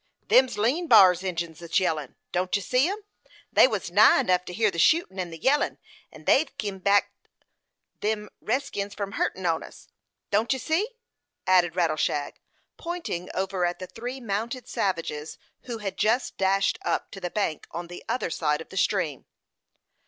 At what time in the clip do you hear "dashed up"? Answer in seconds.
16.35-17.11